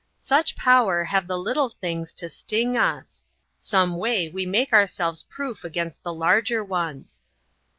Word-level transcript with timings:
Such 0.17 0.55
power 0.55 1.03
have 1.03 1.27
the 1.27 1.37
little 1.37 1.69
things 1.69 2.11
to 2.13 2.27
sting 2.27 2.75
us! 2.75 3.23
Some 3.59 3.97
way 3.97 4.29
we 4.29 4.47
make 4.47 4.73
ourselves 4.73 5.21
proof 5.29 5.63
against 5.63 6.01
the 6.01 6.11
larger 6.11 6.63
ones. 6.63 7.21